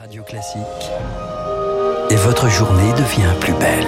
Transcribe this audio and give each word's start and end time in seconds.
Radio 0.00 0.22
Classique. 0.24 0.60
Et 2.10 2.16
votre 2.16 2.48
journée 2.48 2.92
devient 2.92 3.32
plus 3.40 3.52
belle. 3.54 3.86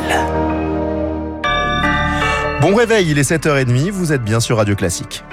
Bon 2.61 2.75
réveil, 2.75 3.11
il 3.11 3.19
est 3.19 3.29
7h30, 3.29 3.91
vous 3.91 4.13
êtes 4.13 4.23
bien 4.23 4.39
sur 4.39 4.59
Radio 4.59 4.77
Classique. 4.77 5.25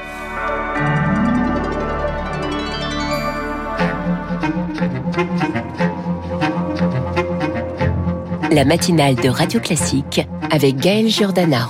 La 8.51 8.65
matinale 8.65 9.15
de 9.15 9.29
Radio 9.29 9.59
Classique 9.59 10.21
avec 10.49 10.77
Gaël 10.77 11.07
Giordana. 11.07 11.69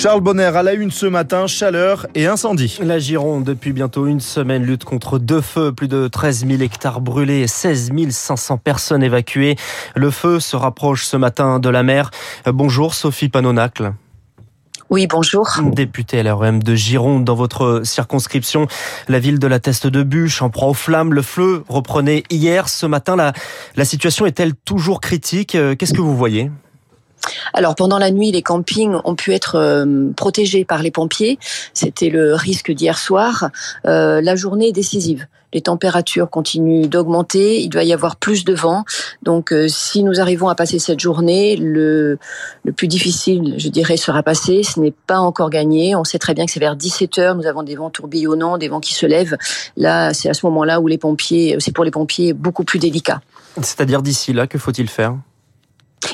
Charles 0.00 0.20
Bonner 0.20 0.44
à 0.44 0.62
la 0.62 0.74
une 0.74 0.92
ce 0.92 1.06
matin, 1.06 1.48
chaleur 1.48 2.06
et 2.14 2.28
incendie. 2.28 2.78
La 2.80 3.00
Gironde, 3.00 3.42
depuis 3.42 3.72
bientôt 3.72 4.06
une 4.06 4.20
semaine, 4.20 4.62
lutte 4.62 4.84
contre 4.84 5.18
deux 5.18 5.40
feux, 5.40 5.72
plus 5.72 5.88
de 5.88 6.06
13 6.06 6.46
000 6.46 6.62
hectares 6.62 7.00
brûlés 7.00 7.40
et 7.40 7.46
16 7.48 7.90
500 8.08 8.58
personnes 8.58 9.02
évacuées. 9.02 9.56
Le 9.96 10.12
feu 10.12 10.38
se 10.38 10.54
rapproche 10.54 11.04
ce 11.04 11.16
matin 11.16 11.58
de 11.58 11.68
la 11.68 11.82
mer. 11.82 12.12
Bonjour 12.46 12.94
Sophie 12.94 13.28
Panonacle. 13.28 13.92
Oui, 14.88 15.08
bonjour. 15.08 15.48
Députée 15.64 16.22
LRM 16.22 16.62
de 16.62 16.76
Gironde, 16.76 17.24
dans 17.24 17.34
votre 17.34 17.82
circonscription, 17.82 18.68
la 19.08 19.18
ville 19.18 19.40
de 19.40 19.48
la 19.48 19.58
Teste 19.58 19.88
de 19.88 20.04
Bûche 20.04 20.42
en 20.42 20.48
proie 20.48 20.68
aux 20.68 20.74
flammes. 20.74 21.12
Le 21.12 21.22
feu 21.22 21.64
reprenait 21.68 22.22
hier. 22.30 22.68
Ce 22.68 22.86
matin, 22.86 23.16
la, 23.16 23.32
la 23.74 23.84
situation 23.84 24.26
est-elle 24.26 24.54
toujours 24.54 25.00
critique? 25.00 25.58
Qu'est-ce 25.76 25.92
que 25.92 26.00
vous 26.00 26.16
voyez? 26.16 26.52
Alors 27.54 27.74
pendant 27.74 27.98
la 27.98 28.10
nuit, 28.10 28.30
les 28.30 28.42
campings 28.42 28.96
ont 29.04 29.14
pu 29.14 29.32
être 29.32 29.56
euh, 29.56 30.10
protégés 30.16 30.64
par 30.64 30.82
les 30.82 30.90
pompiers. 30.90 31.38
C'était 31.74 32.10
le 32.10 32.34
risque 32.34 32.70
d'hier 32.72 32.98
soir. 32.98 33.50
Euh, 33.86 34.20
la 34.20 34.36
journée 34.36 34.68
est 34.68 34.72
décisive. 34.72 35.26
Les 35.54 35.62
températures 35.62 36.28
continuent 36.28 36.88
d'augmenter. 36.88 37.60
Il 37.60 37.70
doit 37.70 37.82
y 37.82 37.94
avoir 37.94 38.16
plus 38.16 38.44
de 38.44 38.52
vent. 38.52 38.84
Donc, 39.22 39.52
euh, 39.52 39.66
si 39.66 40.02
nous 40.02 40.20
arrivons 40.20 40.48
à 40.48 40.54
passer 40.54 40.78
cette 40.78 41.00
journée, 41.00 41.56
le, 41.56 42.18
le 42.64 42.72
plus 42.72 42.86
difficile, 42.86 43.54
je 43.56 43.68
dirais, 43.70 43.96
sera 43.96 44.22
passé. 44.22 44.62
Ce 44.62 44.78
n'est 44.78 44.92
pas 45.06 45.18
encore 45.18 45.48
gagné. 45.48 45.96
On 45.96 46.04
sait 46.04 46.18
très 46.18 46.34
bien 46.34 46.44
que 46.44 46.52
c'est 46.52 46.60
vers 46.60 46.76
17 46.76 47.18
heures. 47.18 47.34
Nous 47.34 47.46
avons 47.46 47.62
des 47.62 47.76
vents 47.76 47.88
tourbillonnants, 47.88 48.58
des 48.58 48.68
vents 48.68 48.80
qui 48.80 48.92
se 48.92 49.06
lèvent. 49.06 49.38
Là, 49.76 50.12
c'est 50.12 50.28
à 50.28 50.34
ce 50.34 50.44
moment-là 50.46 50.80
où 50.80 50.86
les 50.86 50.98
pompiers, 50.98 51.56
c'est 51.60 51.72
pour 51.72 51.84
les 51.84 51.90
pompiers 51.90 52.34
beaucoup 52.34 52.64
plus 52.64 52.78
délicat. 52.78 53.22
C'est-à-dire 53.56 54.02
d'ici 54.02 54.34
là, 54.34 54.46
que 54.46 54.58
faut-il 54.58 54.88
faire? 54.88 55.16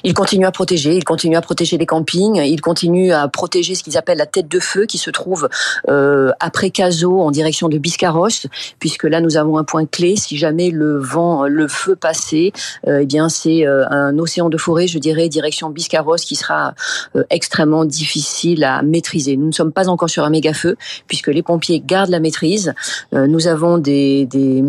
Il 0.03 0.15
continue 0.15 0.47
à 0.47 0.51
protéger, 0.51 0.97
il 0.97 1.05
continue 1.05 1.37
à 1.37 1.41
protéger 1.41 1.79
les 1.79 1.87
campings, 1.87 2.41
il 2.43 2.61
continue 2.61 3.13
à 3.13 3.29
protéger 3.29 3.75
ce 3.75 3.83
qu'ils 3.83 3.97
appellent 3.97 4.19
la 4.19 4.27
tête 4.27 4.49
de 4.49 4.59
feu 4.59 4.87
qui 4.87 4.99
se 4.99 5.11
trouve 5.11 5.49
euh, 5.89 6.33
après 6.41 6.71
Cazaux 6.71 7.21
en 7.21 7.31
direction 7.31 7.69
de 7.69 7.79
Biscarrosse, 7.79 8.47
puisque 8.79 9.05
là 9.05 9.21
nous 9.21 9.37
avons 9.37 9.59
un 9.59 9.65
point 9.65 9.87
clé. 9.87 10.17
Si 10.17 10.37
jamais 10.37 10.71
le 10.71 10.99
vent, 10.99 11.47
le 11.47 11.69
feu 11.69 11.97
passait, 11.97 12.53
euh, 12.89 13.01
eh 13.03 13.07
bien 13.07 13.29
c'est 13.29 13.67
euh, 13.67 13.85
un 13.91 14.19
océan 14.19 14.49
de 14.49 14.57
forêt, 14.57 14.87
je 14.87 14.99
dirais, 14.99 15.29
direction 15.29 15.71
Biscarrosse, 15.71 16.25
qui 16.25 16.37
sera 16.37 16.75
euh, 17.17 17.23
extrêmement 17.31 17.85
difficile 17.85 18.65
à 18.65 18.83
maîtriser. 18.83 19.37
Nous 19.37 19.47
ne 19.47 19.53
sommes 19.53 19.73
pas 19.73 19.89
encore 19.89 20.11
sur 20.11 20.25
un 20.25 20.31
méga 20.31 20.53
feu, 20.55 20.77
puisque 21.07 21.29
les 21.29 21.43
pompiers 21.43 21.83
gardent 21.85 22.11
la 22.11 22.21
maîtrise. 22.21 22.75
Euh, 23.13 23.27
nous 23.27 23.47
avons 23.47 23.79
des 23.79 24.27
des, 24.27 24.65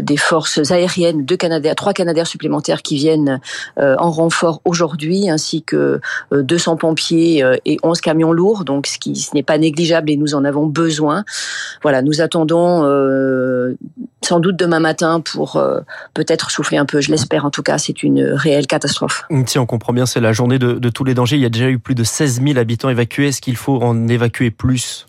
des 0.00 0.16
forces 0.16 0.70
aériennes, 0.70 1.24
deux 1.24 1.36
Canadaires, 1.36 1.74
trois 1.74 1.92
Canadaires 1.92 2.26
supplémentaires 2.26 2.82
qui 2.82 2.96
viennent 2.96 3.40
en 3.76 4.07
renfort 4.10 4.60
aujourd'hui, 4.64 5.30
ainsi 5.30 5.62
que 5.62 6.00
200 6.32 6.72
euh, 6.72 6.76
pompiers 6.76 7.42
euh, 7.42 7.56
et 7.64 7.78
11 7.82 8.00
camions 8.00 8.32
lourds, 8.32 8.64
donc 8.64 8.86
ce 8.86 8.98
qui 8.98 9.16
ce 9.16 9.34
n'est 9.34 9.42
pas 9.42 9.58
négligeable 9.58 10.10
et 10.10 10.16
nous 10.16 10.34
en 10.34 10.44
avons 10.44 10.66
besoin. 10.66 11.24
Voilà, 11.82 12.02
nous 12.02 12.20
attendons 12.20 12.84
euh, 12.84 13.76
sans 14.22 14.40
doute 14.40 14.56
demain 14.56 14.80
matin 14.80 15.20
pour 15.20 15.62
peut-être 16.14 16.50
souffler 16.50 16.78
un 16.78 16.86
peu, 16.86 17.00
je 17.00 17.10
l'espère 17.10 17.44
en 17.44 17.50
tout 17.50 17.62
cas, 17.62 17.78
c'est 17.78 18.02
une 18.02 18.22
réelle 18.22 18.66
catastrophe. 18.66 19.24
Si 19.46 19.58
on 19.58 19.66
comprend 19.66 19.92
bien, 19.92 20.06
c'est 20.06 20.20
la 20.20 20.32
journée 20.32 20.58
de, 20.58 20.72
de 20.74 20.88
tous 20.88 21.04
les 21.04 21.14
dangers. 21.14 21.36
Il 21.36 21.42
y 21.42 21.46
a 21.46 21.50
déjà 21.50 21.68
eu 21.68 21.78
plus 21.78 21.94
de 21.94 22.04
16 22.04 22.42
000 22.42 22.58
habitants 22.58 22.88
évacués. 22.88 23.28
Est-ce 23.28 23.40
qu'il 23.40 23.56
faut 23.56 23.80
en 23.82 24.08
évacuer 24.08 24.50
plus? 24.50 25.06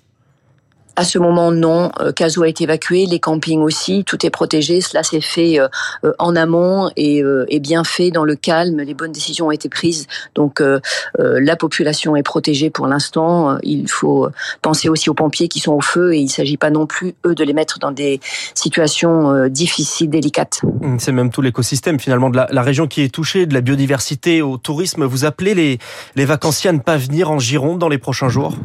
À 1.00 1.06
ce 1.06 1.18
moment, 1.18 1.52
non. 1.52 1.92
Caso 2.14 2.44
a 2.44 2.50
été 2.50 2.66
évacué, 2.66 3.06
les 3.06 3.20
campings 3.20 3.62
aussi, 3.62 4.04
tout 4.04 4.26
est 4.26 4.30
protégé. 4.30 4.82
Cela 4.82 5.02
s'est 5.02 5.22
fait 5.22 5.58
euh, 5.58 5.70
euh, 6.04 6.12
en 6.20 6.36
amont 6.36 6.92
et, 6.98 7.24
euh, 7.24 7.46
et, 7.48 7.62
bien 7.62 7.86
fait 7.86 8.12
dans 8.12 8.26
le 8.26 8.36
calme. 8.36 8.82
Les 8.82 8.94
bonnes 8.94 9.14
décisions 9.14 9.48
ont 9.48 9.52
été 9.52 9.70
prises. 9.70 10.08
Donc 10.36 10.62
la 11.18 11.56
population 11.56 12.16
est 12.16 12.24
protégée 12.24 12.70
pour 12.70 12.88
l'instant. 12.88 13.58
Il 13.64 13.88
faut 13.90 14.30
penser 14.62 14.90
aussi 14.90 15.10
aux 15.10 15.14
pompiers 15.14 15.48
qui 15.48 15.60
sont 15.60 15.74
au 15.74 15.82
feu 15.82 16.14
et 16.14 16.18
il 16.18 16.26
ne 16.26 16.30
s'agit 16.30 16.58
pas 16.58 16.70
non 16.70 16.86
plus, 16.86 17.14
eux, 17.26 17.36
de 17.36 17.44
les 17.46 17.54
mettre 17.54 17.80
dans 17.80 17.92
des 17.92 18.20
situations 18.54 19.48
difficiles, 19.48 20.10
délicates. 20.10 20.62
Mmh, 20.64 20.98
c'est 21.00 21.12
même 21.12 21.30
tout 21.30 21.42
l'écosystème 21.42 22.00
finalement 22.00 22.30
de 22.30 22.36
la, 22.36 22.48
la, 22.52 22.62
région 22.62 22.88
qui 22.88 23.02
est 23.04 23.14
touchée, 23.14 23.46
de 23.46 23.54
la 23.54 23.62
biodiversité 23.62 24.42
au 24.42 24.58
tourisme. 24.58 25.06
Vous 25.06 25.24
appelez 25.24 25.54
les, 25.54 25.80
les 26.16 26.26
vacanciers 26.26 26.72
à 26.72 26.74
ne 26.74 26.80
pas 26.80 26.98
venir 26.98 27.32
en 27.32 27.40
Gironde 27.40 27.80
dans 27.80 27.90
les 27.90 28.00
prochains 28.00 28.30
jours? 28.30 28.56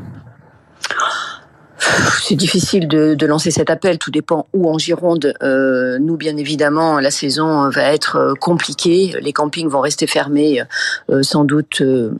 C'est 2.22 2.37
difficile 2.37 2.89
de, 2.89 3.27
lancer 3.27 3.50
cet 3.50 3.71
appel. 3.71 3.99
Tout 3.99 4.11
dépend 4.11 4.47
où 4.53 4.69
en 4.69 4.78
Gironde. 4.78 5.34
Euh, 5.43 5.99
nous, 5.99 6.17
bien 6.17 6.37
évidemment, 6.37 7.00
la 7.00 7.11
saison 7.11 7.69
va 7.71 7.93
être 7.93 8.17
euh, 8.17 8.34
compliquée. 8.34 9.15
Les 9.21 9.33
campings 9.33 9.69
vont 9.69 9.81
rester 9.81 10.06
fermés, 10.06 10.62
euh, 11.11 11.22
sans 11.22 11.45
doute. 11.45 11.81
Euh, 11.81 12.12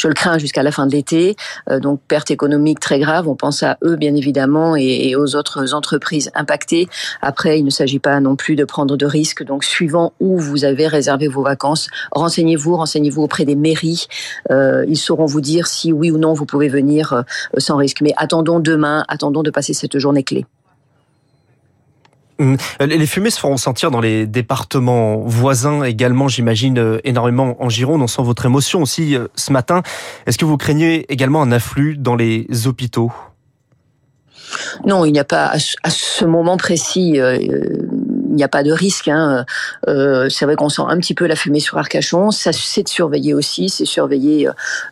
je 0.00 0.08
le 0.08 0.14
crains 0.14 0.38
jusqu'à 0.38 0.62
la 0.62 0.72
fin 0.72 0.86
de 0.86 0.92
l'été. 0.92 1.36
Euh, 1.68 1.78
donc 1.78 2.00
perte 2.08 2.30
économique 2.30 2.80
très 2.80 2.98
grave. 2.98 3.28
On 3.28 3.36
pense 3.36 3.62
à 3.62 3.76
eux 3.84 3.96
bien 3.96 4.14
évidemment 4.14 4.76
et, 4.76 5.14
aux 5.14 5.36
autres 5.36 5.74
entreprises 5.74 6.30
impactées. 6.34 6.88
Après, 7.20 7.58
il 7.58 7.64
ne 7.64 7.70
s'agit 7.70 7.98
pas 7.98 8.18
non 8.20 8.36
plus 8.36 8.56
de 8.56 8.64
prendre 8.64 8.96
de 8.96 9.06
risques. 9.06 9.44
Donc 9.44 9.64
suivant 9.64 10.12
où 10.20 10.38
vous 10.38 10.64
avez 10.64 10.86
réservé 10.86 11.28
vos 11.28 11.42
vacances, 11.42 11.88
renseignez-vous, 12.12 12.76
renseignez-vous 12.76 13.22
auprès 13.22 13.44
des 13.44 13.56
mairies. 13.56 14.06
Euh, 14.50 14.84
ils 14.88 14.96
sauront 14.96 15.26
vous 15.26 15.40
dire 15.40 15.66
si 15.66 15.92
oui 15.92 16.10
ou 16.10 16.18
non 16.18 16.32
vous 16.32 16.46
pouvez 16.46 16.68
venir 16.68 17.12
euh, 17.12 17.22
sans 17.58 17.76
risque. 17.76 18.00
Mais 18.00 18.14
attendons 18.16 18.60
demain, 18.60 19.04
attendons 19.08 19.42
de 19.42 19.50
passer 19.50 19.74
cette 19.74 19.98
journée 19.98 20.22
clé. 20.22 20.46
Hum, 22.40 22.56
les 22.80 23.06
fumées 23.06 23.28
se 23.28 23.38
feront 23.38 23.58
sentir 23.58 23.90
dans 23.90 24.00
les 24.00 24.26
départements 24.26 25.18
voisins 25.18 25.84
également, 25.84 26.26
j'imagine, 26.26 26.78
euh, 26.78 26.98
énormément 27.04 27.62
en 27.62 27.68
Gironde. 27.68 28.00
On 28.00 28.06
sent 28.06 28.22
votre 28.22 28.46
émotion 28.46 28.80
aussi 28.80 29.14
euh, 29.14 29.28
ce 29.36 29.52
matin. 29.52 29.82
Est-ce 30.26 30.38
que 30.38 30.46
vous 30.46 30.56
craignez 30.56 31.04
également 31.12 31.42
un 31.42 31.52
afflux 31.52 31.98
dans 31.98 32.16
les 32.16 32.46
hôpitaux? 32.66 33.12
Non, 34.86 35.04
il 35.04 35.12
n'y 35.12 35.18
a 35.18 35.24
pas 35.24 35.52
à 35.82 35.90
ce 35.90 36.24
moment 36.24 36.56
précis. 36.56 37.20
Euh, 37.20 37.38
n'y 38.34 38.44
a 38.44 38.48
pas 38.48 38.62
de 38.62 38.72
risque. 38.72 39.08
Hein. 39.08 39.44
Euh, 39.88 40.28
c'est 40.28 40.44
vrai 40.44 40.56
qu'on 40.56 40.68
sent 40.68 40.82
un 40.86 40.98
petit 40.98 41.14
peu 41.14 41.26
la 41.26 41.36
fumée 41.36 41.60
sur 41.60 41.78
Arcachon. 41.78 42.30
Ça, 42.30 42.52
c'est 42.52 42.88
surveillé 42.88 43.34
aussi. 43.34 43.68
C'est 43.68 43.84
surveillé 43.84 44.48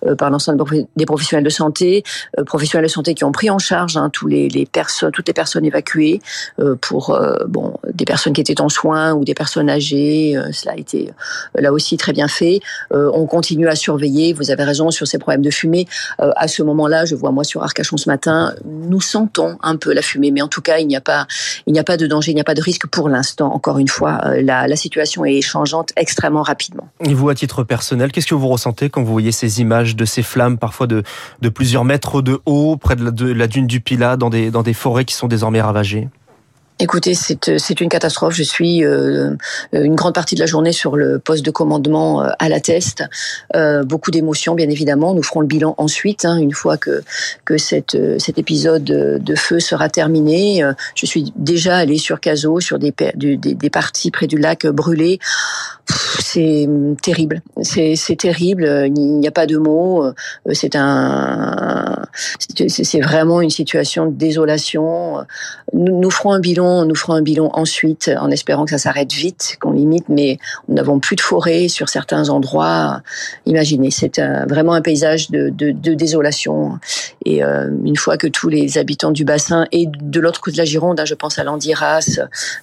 euh, 0.07 0.15
par 0.15 0.31
l'ensemble 0.31 0.63
des 0.97 1.07
professionnels 1.07 1.45
de 1.45 1.51
santé, 1.51 2.03
euh, 2.39 2.45
professionnels 2.45 2.87
de 2.87 2.93
santé 2.93 3.15
qui 3.15 3.25
ont 3.25 3.33
pris 3.33 3.51
en 3.51 3.59
charge 3.59 3.97
hein, 3.97 4.11
tous 4.13 4.27
les, 4.27 4.49
personnes, 4.71 5.13
toutes 5.13 5.29
les 5.29 5.35
personnes 5.35 5.65
évacuées 5.65 6.21
euh, 6.61 6.75
pour 6.81 7.11
euh, 7.11 7.37
bon 7.49 7.75
des 7.93 8.05
personnes 8.05 8.33
qui 8.33 8.41
étaient 8.41 8.61
en 8.61 8.69
soins 8.69 9.13
ou 9.13 9.25
des 9.25 9.35
personnes 9.35 9.71
âgées. 9.71 10.37
Euh, 10.37 10.51
cela 10.53 10.73
a 10.73 10.77
été 10.77 11.13
là 11.55 11.73
aussi 11.73 11.97
très 11.97 12.13
bien 12.13 12.29
fait. 12.29 12.61
on 12.91 13.27
continue 13.27 13.69
à 13.69 13.75
surveiller. 13.75 14.33
Vous 14.33 14.51
avez 14.51 14.65
raison 14.65 14.91
sur 14.91 15.07
ces 15.07 15.19
problèmes 15.19 15.43
de 15.43 15.51
fumée. 15.51 15.87
à 16.19 16.49
ce 16.49 16.63
moment-là, 16.63 17.05
je 17.05 17.15
vois 17.15 17.31
moi 17.31 17.45
sur 17.45 17.63
Arcachon 17.63 17.97
ce 17.97 18.09
matin, 18.09 18.55
nous 18.65 19.01
sentons 19.01 19.59
un 19.63 19.77
peu 19.77 19.93
la 19.93 20.03
fumée, 20.03 20.31
mais 20.31 20.43
en 20.43 20.49
tout 20.49 20.61
cas, 20.61 20.79
il 20.79 20.87
n'y 20.87 20.97
a 20.97 21.01
pas, 21.01 21.27
il 21.67 21.73
n'y 21.73 21.79
a 21.79 21.85
pas 21.85 21.97
de 21.97 22.07
danger, 22.07 22.33
il 22.33 22.35
n'y 22.35 22.41
a 22.41 22.45
pas 22.45 22.55
de 22.55 22.63
risque 22.63 22.87
pour 22.87 23.09
l'instant 23.09 23.28
encore 23.41 23.79
une 23.79 23.89
fois, 23.89 24.21
euh, 24.25 24.43
la, 24.43 24.77
situation 24.77 25.25
est 25.25 25.41
changeante 25.41 25.93
extrêmement 25.97 26.43
rapidement. 26.43 26.89
Et 27.05 27.15
vous, 27.15 27.29
à 27.29 27.35
titre 27.35 27.65
personnel, 27.65 28.13
qu'est-ce 28.13 28.27
que 28.27 28.35
vous 28.35 28.49
ressentez 28.49 28.91
quand 28.91 29.03
vous 29.03 29.13
voyez 29.13 29.33
ces 29.33 29.61
images 29.61 29.97
de 29.97 30.05
ces 30.05 30.23
flammes, 30.23 30.59
parfois 30.59 30.87
de, 30.87 31.03
plusieurs 31.49 31.85
mètres 31.85 32.23
de 32.23 32.41
haut, 32.47 32.77
près 32.77 32.97
de 32.97 33.33
la, 33.33 33.47
dune 33.47 33.67
du 33.67 33.81
Pilat, 33.81 34.17
dans 34.17 34.31
des 34.31 34.75
forêts 34.75 35.05
qui 35.05 35.15
sont 35.15 35.29
désormais 35.29 35.61
ravagées? 35.61 36.09
Écoutez, 36.81 37.15
c'est 37.15 37.59
c'est 37.59 37.81
une 37.81 37.89
catastrophe. 37.89 38.35
Je 38.35 38.45
suis 38.45 38.85
euh, 38.85 39.35
une 39.73 39.97
grande 39.97 40.15
partie 40.15 40.37
de 40.37 40.41
la 40.41 40.47
journée 40.47 40.71
sur 40.71 40.97
le 40.97 41.19
poste 41.19 41.45
de 41.45 41.51
commandement 41.51 42.23
euh, 42.23 42.29
à 42.39 42.49
la 42.49 42.61
Teste. 42.61 43.03
Euh, 43.57 43.83
beaucoup 43.83 44.13
d'émotions, 44.13 44.55
bien 44.55 44.71
évidemment. 44.71 45.13
Nous 45.13 45.25
ferons 45.25 45.41
le 45.41 45.49
bilan 45.49 45.75
ensuite, 45.77 46.25
hein, 46.25 46.37
une 46.37 46.53
fois 46.53 46.77
que 46.77 47.03
que 47.45 47.59
cette 47.59 47.97
euh, 47.97 48.19
cet 48.21 48.39
épisode 48.39 48.85
de 48.85 49.35
feu 49.35 49.59
sera 49.59 49.89
terminé. 49.89 50.63
Je 50.95 51.07
suis 51.07 51.33
déjà 51.35 51.77
allée 51.77 51.99
sur 51.99 52.21
Cazaux, 52.21 52.61
sur 52.61 52.79
des, 52.79 52.95
des, 53.15 53.37
des 53.37 53.71
parties 53.71 54.11
près 54.11 54.29
du 54.29 54.39
lac 54.39 54.67
brûlées 54.67 55.19
c'est 56.21 56.69
terrible. 57.03 57.41
C'est 57.63 58.17
terrible. 58.19 58.65
Il 58.87 59.19
n'y 59.19 59.29
a 59.29 59.31
pas 59.31 59.47
de 59.47 59.57
mots. 59.57 60.05
C'est 60.53 60.77
un, 60.77 62.05
c'est 62.69 63.01
vraiment 63.01 63.41
une 63.41 63.51
situation 63.51 64.07
de 64.07 64.15
désolation. 64.15 65.25
Nous, 65.73 65.99
nous, 65.99 66.11
ferons 66.11 66.33
un 66.33 66.41
bilan. 66.41 66.68
Nous 66.85 66.95
ferons 66.95 67.15
un 67.15 67.23
bilan 67.23 67.51
ensuite, 67.55 68.11
en 68.21 68.31
espérant 68.31 68.65
que 68.65 68.71
ça 68.71 68.79
s'arrête 68.79 69.13
vite, 69.13 69.57
qu'on 69.61 69.73
limite. 69.73 70.09
Mais 70.09 70.39
nous 70.69 70.75
n'avons 70.75 71.01
plus 71.01 71.17
de 71.17 71.21
forêt 71.21 71.69
sur 71.69 71.89
certains 71.89 72.29
endroits. 72.29 73.03
Imaginez, 73.47 73.91
c'est 73.91 74.21
vraiment 74.49 74.73
un 74.73 74.83
paysage 74.83 75.31
de, 75.31 75.49
de, 75.49 75.71
de 75.71 75.95
désolation. 75.95 76.79
Et 77.25 77.43
euh, 77.43 77.71
une 77.85 77.97
fois 77.97 78.17
que 78.17 78.27
tous 78.27 78.49
les 78.49 78.79
habitants 78.79 79.11
du 79.11 79.25
bassin 79.25 79.67
et 79.73 79.87
de 79.87 80.21
l'autre 80.21 80.41
côté 80.41 80.57
de 80.57 80.59
la 80.59 80.65
Gironde, 80.65 81.01
hein, 81.01 81.05
je 81.05 81.15
pense 81.15 81.39
à 81.39 81.45
l'Andiras, 81.45 82.21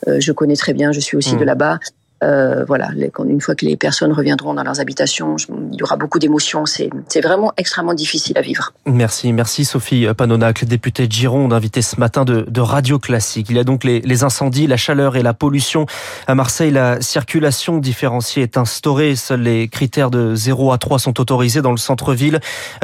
euh, 0.08 0.20
je 0.20 0.32
connais 0.32 0.56
très 0.56 0.74
bien. 0.74 0.92
Je 0.92 1.00
suis 1.00 1.18
aussi 1.18 1.36
de 1.36 1.44
mmh. 1.44 1.44
là-bas. 1.44 1.80
Euh, 2.26 2.66
voilà, 2.66 2.90
une 3.26 3.42
fois 3.42 3.56
que 3.56 3.66
les 3.66 3.78
personnes 3.78 4.12
reviendront 4.12 4.54
dans 4.54 4.64
leurs 4.64 4.80
habitations, 4.80 5.36
il 5.72 5.80
y 5.80 5.84
aura 5.84 5.96
beaucoup 5.96 6.20
d'émotions. 6.20 6.66
C'est 6.66 7.22
vraiment 7.22 7.54
extrêmement 7.58 7.94
difficile 7.94 8.38
à 8.38 8.42
vivre. 8.42 8.74
Merci, 8.86 9.32
merci 9.32 9.64
Sophie 9.64 10.08
Panonac, 10.18 10.66
députée 10.66 11.08
de 11.08 11.12
Gironde, 11.12 11.54
invitée 11.54 11.82
ce 11.82 12.00
matin 12.00 12.26
de, 12.26 12.46
Radio 12.60 12.98
Classique. 12.98 13.48
Il 13.50 13.58
y 13.58 13.60
a 13.60 13.64
donc 13.64 13.84
les, 13.84 14.00
les, 14.02 14.24
incendies, 14.24 14.66
la 14.66 14.78
chaleur 14.78 15.16
et 15.16 15.22
la 15.22 15.36
pollution. 15.36 15.86
À 16.26 16.34
Marseille, 16.34 16.72
la 16.72 17.00
circulation 17.00 17.78
différenciée 17.78 18.42
est 18.42 18.58
instaurée. 18.58 19.16
Seuls 19.16 19.42
les 19.42 19.68
critères 19.68 20.10
de 20.10 20.34
0 20.34 20.72
à 20.72 20.80
3 20.80 20.98
sont 20.98 21.20
autorisés 21.22 21.62
dans 21.62 21.72
le 21.72 21.78
centre-ville. 21.78 22.40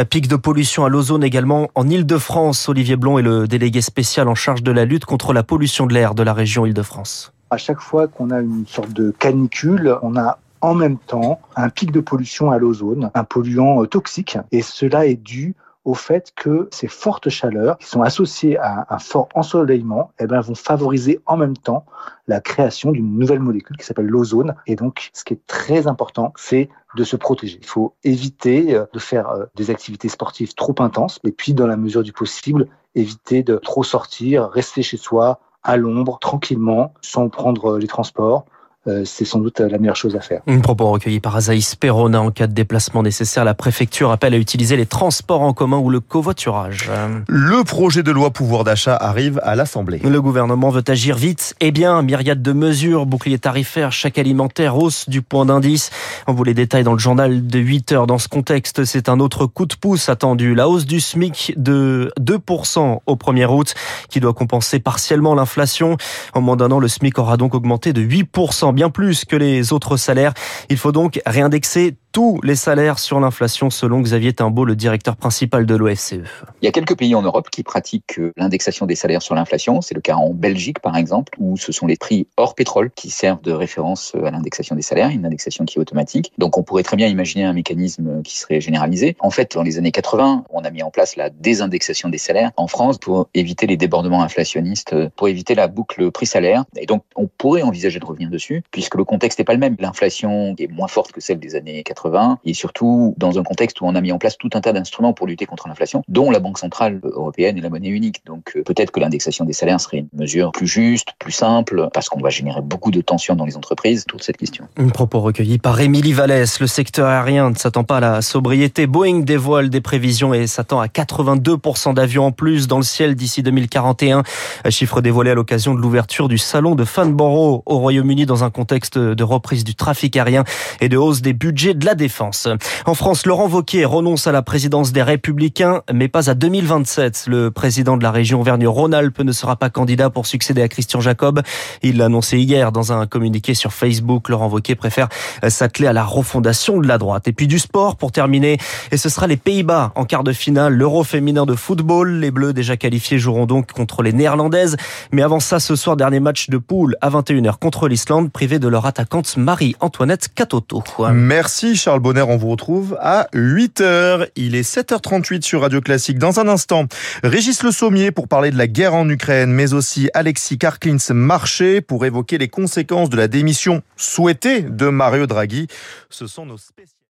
Pic 0.09 0.27
de 0.27 0.35
pollution 0.35 0.85
à 0.85 0.89
l'ozone 0.89 1.23
également 1.23 1.69
en 1.73 1.89
Ile-de-France. 1.89 2.69
Olivier 2.69 2.95
Blond 2.95 3.17
est 3.17 3.23
le 3.23 3.47
délégué 3.47 3.81
spécial 3.81 4.27
en 4.27 4.35
charge 4.35 4.61
de 4.61 4.71
la 4.71 4.85
lutte 4.85 5.05
contre 5.05 5.33
la 5.33 5.41
pollution 5.41 5.87
de 5.87 5.93
l'air 5.93 6.13
de 6.13 6.21
la 6.21 6.33
région 6.33 6.65
Ile-de-France. 6.65 7.33
À 7.51 7.57
chaque 7.57 7.81
fois 7.81 8.07
qu'on 8.07 8.29
a 8.29 8.39
une 8.39 8.65
sorte 8.65 8.93
de 8.93 9.11
canicule, 9.11 9.97
on 10.03 10.15
a 10.15 10.39
en 10.61 10.73
même 10.73 10.97
temps 10.97 11.41
un 11.57 11.69
pic 11.69 11.91
de 11.91 11.99
pollution 11.99 12.49
à 12.49 12.57
l'ozone, 12.57 13.11
un 13.13 13.25
polluant 13.25 13.83
euh, 13.83 13.87
toxique, 13.87 14.37
et 14.53 14.61
cela 14.61 15.05
est 15.05 15.21
dû 15.21 15.53
au 15.83 15.93
fait 15.93 16.31
que 16.33 16.69
ces 16.71 16.87
fortes 16.87 17.27
chaleurs 17.27 17.77
qui 17.77 17.87
sont 17.87 18.03
associées 18.03 18.57
à 18.57 18.85
un 18.89 18.99
fort 18.99 19.27
ensoleillement 19.33 20.11
eh 20.19 20.27
ben, 20.27 20.39
vont 20.39 20.55
favoriser 20.55 21.19
en 21.25 21.35
même 21.35 21.57
temps 21.57 21.85
la 22.27 22.39
création 22.39 22.91
d'une 22.91 23.17
nouvelle 23.17 23.39
molécule 23.39 23.75
qui 23.75 23.85
s'appelle 23.85 24.05
l'ozone. 24.05 24.55
Et 24.65 24.77
donc, 24.77 25.09
ce 25.11 25.25
qui 25.25 25.33
est 25.33 25.45
très 25.45 25.87
important, 25.87 26.31
c'est 26.37 26.69
de 26.95 27.03
se 27.03 27.17
protéger. 27.17 27.57
Il 27.59 27.67
faut 27.67 27.95
éviter 28.05 28.75
euh, 28.75 28.85
de 28.93 28.99
faire 28.99 29.27
euh, 29.27 29.45
des 29.55 29.71
activités 29.71 30.07
sportives 30.07 30.53
trop 30.53 30.75
intenses 30.79 31.19
et 31.25 31.33
puis, 31.33 31.53
dans 31.53 31.67
la 31.67 31.75
mesure 31.75 32.03
du 32.03 32.13
possible, 32.13 32.67
éviter 32.95 33.43
de 33.43 33.57
trop 33.57 33.83
sortir, 33.83 34.49
rester 34.49 34.83
chez 34.83 34.97
soi, 34.97 35.41
à 35.63 35.77
l'ombre, 35.77 36.19
tranquillement, 36.19 36.93
sans 37.01 37.29
prendre 37.29 37.77
les 37.77 37.87
transports, 37.87 38.45
euh, 38.45 38.60
c'est 39.05 39.25
sans 39.25 39.39
doute 39.39 39.59
la 39.59 39.77
meilleure 39.77 39.95
chose 39.95 40.15
à 40.15 40.21
faire. 40.21 40.41
Un 40.47 40.59
propos 40.59 40.89
recueilli 40.89 41.19
par 41.19 41.35
Azaïs 41.35 41.75
Perona 41.75 42.21
en 42.21 42.31
cas 42.31 42.47
de 42.47 42.53
déplacement 42.53 43.03
nécessaire. 43.03 43.45
La 43.45 43.53
préfecture 43.53 44.11
appelle 44.11 44.33
à 44.33 44.37
utiliser 44.37 44.75
les 44.75 44.85
transports 44.85 45.41
en 45.41 45.53
commun 45.53 45.77
ou 45.77 45.89
le 45.89 45.99
covoiturage. 45.99 46.89
Le 47.27 47.63
projet 47.63 48.01
de 48.03 48.11
loi 48.11 48.31
pouvoir 48.31 48.63
d'achat 48.63 48.95
arrive 48.95 49.39
à 49.43 49.55
l'Assemblée. 49.55 49.99
Le 50.03 50.21
gouvernement 50.21 50.69
veut 50.69 50.83
agir 50.87 51.15
vite 51.15 51.55
et 51.59 51.71
bien. 51.71 52.01
Myriade 52.01 52.41
de 52.41 52.53
mesures, 52.53 53.05
bouclier 53.05 53.37
tarifaire, 53.37 53.91
chèque 53.91 54.17
alimentaire, 54.17 54.77
hausse 54.77 55.07
du 55.07 55.21
point 55.21 55.45
d'indice. 55.45 55.91
On 56.27 56.33
vous 56.33 56.43
les 56.43 56.53
détaille 56.53 56.83
dans 56.83 56.93
le 56.93 56.99
journal 56.99 57.45
de 57.45 57.59
8 57.59 57.91
heures. 57.91 58.07
Dans 58.07 58.17
ce 58.17 58.27
contexte, 58.27 58.83
c'est 58.85 59.09
un 59.09 59.19
autre 59.19 59.45
coup 59.45 59.65
de 59.65 59.75
pouce 59.75 60.09
attendu. 60.09 60.55
La 60.55 60.67
hausse 60.67 60.85
du 60.85 60.99
SMIC 60.99 61.53
de 61.57 62.11
2% 62.19 62.99
au 63.05 63.15
1er 63.15 63.45
août 63.45 63.75
qui 64.09 64.19
doit 64.19 64.33
compenser 64.33 64.79
partiellement 64.79 65.35
l'inflation. 65.35 65.97
En 66.33 66.41
moins 66.41 66.55
d'un 66.55 66.71
an, 66.71 66.79
le 66.79 66.87
SMIC 66.87 67.19
aura 67.19 67.37
donc 67.37 67.53
augmenté 67.53 67.93
de 67.93 68.01
8% 68.01 68.70
bien 68.73 68.89
plus 68.89 69.25
que 69.25 69.35
les 69.35 69.73
autres 69.73 69.97
salaires. 69.97 70.33
Il 70.69 70.77
faut 70.77 70.91
donc 70.91 71.21
réindexer 71.25 71.95
tous 72.11 72.41
les 72.43 72.55
salaires 72.55 72.99
sur 72.99 73.19
l'inflation, 73.19 73.69
selon 73.69 74.01
Xavier 74.01 74.33
Timbaud, 74.33 74.65
le 74.65 74.75
directeur 74.75 75.15
principal 75.15 75.65
de 75.65 75.75
l'OFCE. 75.75 76.15
Il 76.61 76.65
y 76.65 76.67
a 76.67 76.71
quelques 76.71 76.97
pays 76.97 77.15
en 77.15 77.21
Europe 77.21 77.49
qui 77.49 77.63
pratiquent 77.63 78.19
euh, 78.19 78.33
l'indexation 78.35 78.85
des 78.85 78.95
salaires 78.95 79.21
sur 79.21 79.33
l'inflation. 79.33 79.81
C'est 79.81 79.95
le 79.95 80.01
cas 80.01 80.15
en 80.15 80.31
Belgique, 80.31 80.79
par 80.79 80.97
exemple, 80.97 81.33
où 81.39 81.57
ce 81.57 81.71
sont 81.71 81.87
les 81.87 81.95
prix 81.95 82.27
hors 82.37 82.53
pétrole 82.53 82.91
qui 82.91 83.09
servent 83.09 83.41
de 83.41 83.53
référence 83.53 84.13
euh, 84.15 84.25
à 84.25 84.31
l'indexation 84.31 84.75
des 84.75 84.81
salaires, 84.81 85.09
une 85.09 85.25
indexation 85.25 85.63
qui 85.63 85.77
est 85.77 85.81
automatique. 85.81 86.33
Donc 86.37 86.57
on 86.57 86.63
pourrait 86.63 86.83
très 86.83 86.97
bien 86.97 87.07
imaginer 87.07 87.45
un 87.45 87.53
mécanisme 87.53 88.21
qui 88.23 88.37
serait 88.37 88.59
généralisé. 88.59 89.15
En 89.19 89.29
fait, 89.29 89.53
dans 89.55 89.63
les 89.63 89.77
années 89.77 89.91
80, 89.91 90.45
on 90.49 90.63
a 90.65 90.69
mis 90.69 90.83
en 90.83 90.91
place 90.91 91.15
la 91.15 91.29
désindexation 91.29 92.09
des 92.09 92.17
salaires 92.17 92.51
en 92.57 92.67
France 92.67 92.97
pour 92.97 93.29
éviter 93.33 93.67
les 93.67 93.77
débordements 93.77 94.23
inflationnistes, 94.23 94.95
pour 95.15 95.29
éviter 95.29 95.55
la 95.55 95.67
boucle 95.67 96.11
prix-salaire. 96.11 96.65
Et 96.75 96.85
donc 96.85 97.03
on 97.15 97.27
pourrait 97.27 97.61
envisager 97.61 97.99
de 97.99 98.05
revenir 98.05 98.29
dessus, 98.29 98.63
puisque 98.71 98.95
le 98.95 99.05
contexte 99.05 99.39
n'est 99.39 99.45
pas 99.45 99.53
le 99.53 99.59
même. 99.59 99.77
L'inflation 99.79 100.55
est 100.57 100.67
moins 100.67 100.87
forte 100.87 101.13
que 101.13 101.21
celle 101.21 101.39
des 101.39 101.55
années 101.55 101.83
80 101.83 102.00
et 102.45 102.53
surtout 102.53 103.13
dans 103.17 103.39
un 103.39 103.43
contexte 103.43 103.81
où 103.81 103.85
on 103.85 103.95
a 103.95 104.01
mis 104.01 104.11
en 104.11 104.17
place 104.17 104.37
tout 104.37 104.49
un 104.53 104.61
tas 104.61 104.73
d'instruments 104.73 105.13
pour 105.13 105.27
lutter 105.27 105.45
contre 105.45 105.67
l'inflation, 105.67 106.03
dont 106.07 106.31
la 106.31 106.39
Banque 106.39 106.57
centrale 106.57 106.99
européenne 107.03 107.57
et 107.57 107.61
la 107.61 107.69
monnaie 107.69 107.89
unique. 107.89 108.25
Donc 108.25 108.53
euh, 108.55 108.63
peut-être 108.63 108.91
que 108.91 108.99
l'indexation 108.99 109.45
des 109.45 109.53
salaires 109.53 109.79
serait 109.79 109.99
une 109.99 110.09
mesure 110.13 110.51
plus 110.51 110.67
juste, 110.67 111.09
plus 111.19 111.31
simple, 111.31 111.89
parce 111.93 112.09
qu'on 112.09 112.19
va 112.19 112.29
générer 112.29 112.61
beaucoup 112.61 112.91
de 112.91 113.01
tensions 113.01 113.35
dans 113.35 113.45
les 113.45 113.57
entreprises 113.57 114.03
autour 114.07 114.19
de 114.19 114.23
cette 114.23 114.37
question. 114.37 114.67
Un 114.77 114.89
propos 114.89 115.19
recueilli 115.19 115.57
par 115.57 115.79
Émilie 115.79 116.13
Vallès. 116.13 116.59
Le 116.59 116.67
secteur 116.67 117.07
aérien 117.07 117.49
ne 117.49 117.55
s'attend 117.55 117.83
pas 117.83 117.97
à 117.97 117.99
la 117.99 118.21
sobriété. 118.21 118.87
Boeing 118.87 119.19
dévoile 119.19 119.69
des 119.69 119.81
prévisions 119.81 120.33
et 120.33 120.47
s'attend 120.47 120.79
à 120.79 120.87
82% 120.87 121.93
d'avions 121.93 122.25
en 122.25 122.31
plus 122.31 122.67
dans 122.67 122.77
le 122.77 122.83
ciel 122.83 123.15
d'ici 123.15 123.43
2041. 123.43 124.23
Chiffre 124.69 125.01
dévoilé 125.01 125.31
à 125.31 125.35
l'occasion 125.35 125.73
de 125.73 125.79
l'ouverture 125.79 126.27
du 126.27 126.37
salon 126.37 126.75
de 126.75 126.85
Farnborough 126.85 127.63
au 127.65 127.77
Royaume-Uni 127.77 128.25
dans 128.25 128.43
un 128.43 128.49
contexte 128.49 128.97
de 128.97 129.23
reprise 129.23 129.63
du 129.63 129.75
trafic 129.75 130.15
aérien 130.17 130.43
et 130.79 130.89
de 130.89 130.97
hausse 130.97 131.21
des 131.21 131.33
budgets 131.33 131.73
de 131.73 131.85
la 131.85 131.90
défense. 131.95 132.47
En 132.85 132.93
France, 132.93 133.25
Laurent 133.25 133.47
Wauquiez 133.47 133.85
renonce 133.85 134.27
à 134.27 134.31
la 134.31 134.41
présidence 134.41 134.91
des 134.91 135.03
Républicains, 135.03 135.81
mais 135.91 136.07
pas 136.07 136.29
à 136.29 136.33
2027. 136.33 137.25
Le 137.27 137.51
président 137.51 137.97
de 137.97 138.03
la 138.03 138.11
région 138.11 138.41
Auvergne-Rhône-Alpes 138.41 139.19
ne 139.19 139.31
sera 139.31 139.55
pas 139.55 139.69
candidat 139.69 140.09
pour 140.09 140.25
succéder 140.25 140.61
à 140.61 140.67
Christian 140.67 140.99
Jacob. 140.99 141.41
Il 141.81 141.97
l'a 141.97 142.05
annoncé 142.05 142.37
hier 142.39 142.71
dans 142.71 142.93
un 142.93 143.05
communiqué 143.07 143.53
sur 143.53 143.73
Facebook. 143.73 144.29
Laurent 144.29 144.49
Wauquiez 144.49 144.75
préfère 144.75 145.09
s'atteler 145.47 145.87
à 145.87 145.93
la 145.93 146.03
refondation 146.03 146.79
de 146.79 146.87
la 146.87 146.97
droite. 146.97 147.27
Et 147.27 147.33
puis 147.33 147.47
du 147.47 147.59
sport 147.59 147.95
pour 147.95 148.11
terminer. 148.11 148.57
Et 148.91 148.97
ce 148.97 149.09
sera 149.09 149.27
les 149.27 149.37
Pays-Bas 149.37 149.91
en 149.95 150.05
quart 150.05 150.23
de 150.23 150.33
finale. 150.33 150.73
L'Euro 150.73 151.03
féminin 151.03 151.45
de 151.45 151.55
football. 151.55 152.19
Les 152.19 152.31
Bleus 152.31 152.53
déjà 152.53 152.77
qualifiés 152.77 153.19
joueront 153.19 153.45
donc 153.45 153.71
contre 153.71 154.03
les 154.03 154.13
Néerlandaises. 154.13 154.77
Mais 155.11 155.21
avant 155.21 155.39
ça, 155.39 155.59
ce 155.59 155.75
soir, 155.75 155.97
dernier 155.97 156.19
match 156.19 156.49
de 156.49 156.57
poule 156.57 156.95
à 157.01 157.09
21h 157.09 157.57
contre 157.59 157.87
l'Islande, 157.87 158.31
privé 158.31 158.59
de 158.59 158.67
leur 158.67 158.85
attaquante 158.85 159.37
Marie-Antoinette 159.37 160.29
Catoto. 160.33 160.83
Merci 161.11 161.75
Charles 161.81 161.99
Bonner, 161.99 162.21
on 162.21 162.37
vous 162.37 162.49
retrouve 162.49 162.95
à 163.01 163.27
8h. 163.33 164.29
Il 164.35 164.53
est 164.53 164.61
7h38 164.61 165.41
sur 165.41 165.61
Radio 165.61 165.81
Classique. 165.81 166.19
Dans 166.19 166.39
un 166.39 166.47
instant, 166.47 166.85
Régis 167.23 167.63
Le 167.63 167.71
Sommier 167.71 168.11
pour 168.11 168.27
parler 168.27 168.51
de 168.51 168.57
la 168.57 168.67
guerre 168.67 168.93
en 168.93 169.09
Ukraine, 169.09 169.51
mais 169.51 169.73
aussi 169.73 170.07
Alexis 170.13 170.59
Karklins 170.59 170.97
Marché 171.09 171.81
pour 171.81 172.05
évoquer 172.05 172.37
les 172.37 172.49
conséquences 172.49 173.09
de 173.09 173.17
la 173.17 173.27
démission 173.27 173.81
souhaitée 173.97 174.61
de 174.61 174.89
Mario 174.89 175.25
Draghi. 175.25 175.65
Ce 176.11 176.27
sont 176.27 176.45
nos 176.45 176.59
spécialistes. 176.59 176.97